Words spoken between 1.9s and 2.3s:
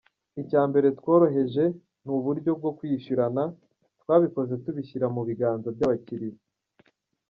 ni